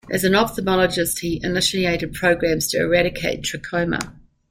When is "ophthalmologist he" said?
0.33-1.39